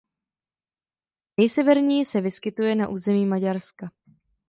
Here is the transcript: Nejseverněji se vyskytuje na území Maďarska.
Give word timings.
Nejseverněji 1.39 2.05
se 2.05 2.21
vyskytuje 2.21 2.75
na 2.75 2.87
území 2.87 3.25
Maďarska. 3.25 3.91